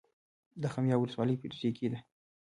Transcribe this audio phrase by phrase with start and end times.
[0.61, 1.99] د خمیاب ولسوالۍ ریګي ده